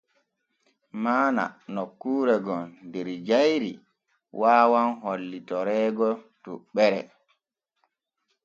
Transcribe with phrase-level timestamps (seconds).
[1.03, 1.43] Maana
[1.73, 3.71] nokkuure gon der jayri
[4.39, 6.09] waawan hollitoreego
[6.43, 6.99] toɓɓere.